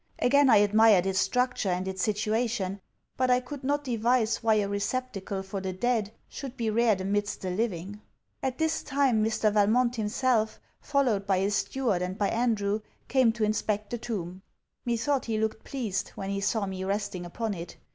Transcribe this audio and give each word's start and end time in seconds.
Again 0.17 0.49
I 0.49 0.57
admired 0.57 1.05
its 1.05 1.19
structure 1.19 1.69
and 1.69 1.87
its 1.87 2.01
situation; 2.01 2.81
but 3.17 3.29
I 3.29 3.39
could 3.39 3.63
not 3.63 3.83
devise 3.83 4.41
why 4.41 4.55
a 4.55 4.67
receptacle 4.67 5.43
for 5.43 5.61
the 5.61 5.73
dead 5.73 6.11
should 6.27 6.57
be 6.57 6.71
reared 6.71 7.01
amidst 7.01 7.41
the 7.41 7.51
living. 7.51 8.01
At 8.41 8.57
this 8.57 8.81
time 8.81 9.23
Mr. 9.23 9.53
Valmont 9.53 9.97
himself, 9.97 10.59
followed 10.79 11.27
by 11.27 11.37
his 11.37 11.55
steward 11.55 12.01
and 12.01 12.17
by 12.17 12.29
Andrew, 12.29 12.79
came 13.09 13.31
to 13.33 13.43
inspect 13.43 13.91
the 13.91 13.99
tomb. 13.99 14.41
Methought 14.85 15.25
he 15.25 15.37
looked 15.37 15.63
pleased, 15.63 16.09
when 16.15 16.31
he 16.31 16.41
saw 16.41 16.65
me 16.65 16.83
resting 16.83 17.23
upon 17.23 17.53
it. 17.53 17.77